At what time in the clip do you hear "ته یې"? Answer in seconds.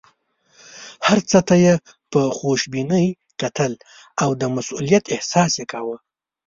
1.47-1.73